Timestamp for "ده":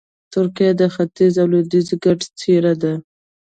2.81-2.93